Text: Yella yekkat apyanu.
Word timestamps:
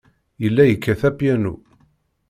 Yella 0.43 0.63
yekkat 0.67 1.01
apyanu. 1.09 1.53